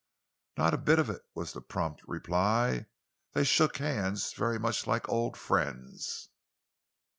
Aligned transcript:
"Not 0.57 0.73
a 0.73 0.79
bit 0.79 0.97
of 0.97 1.11
it," 1.11 1.21
was 1.35 1.53
the 1.53 1.61
prompt 1.61 2.01
reply. 2.07 2.87
"They 3.33 3.43
shook 3.43 3.77
hands 3.77 4.33
very 4.33 4.57
much 4.57 4.87
like 4.87 5.07
old 5.07 5.37
friends." 5.37 6.29